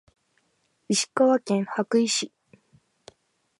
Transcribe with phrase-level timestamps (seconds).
[0.89, 2.31] 石川県羽咋市